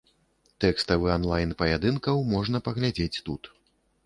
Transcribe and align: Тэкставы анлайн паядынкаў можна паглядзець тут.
Тэкставы 0.63 1.11
анлайн 1.17 1.53
паядынкаў 1.59 2.25
можна 2.33 2.63
паглядзець 2.71 3.23
тут. 3.31 3.53